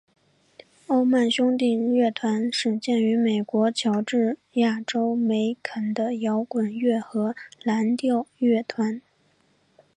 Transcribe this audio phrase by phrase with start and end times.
[0.87, 8.99] 欧曼兄弟乐团始建于美国乔治亚州梅肯的摇滚乐和蓝调乐团。